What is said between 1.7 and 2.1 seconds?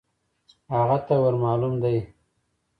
دی.